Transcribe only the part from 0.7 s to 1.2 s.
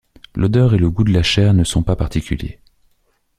et le goût de